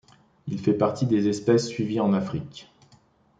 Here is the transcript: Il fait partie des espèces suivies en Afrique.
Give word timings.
Il 0.47 0.59
fait 0.59 0.73
partie 0.73 1.05
des 1.05 1.27
espèces 1.27 1.67
suivies 1.67 1.99
en 1.99 2.13
Afrique. 2.13 2.71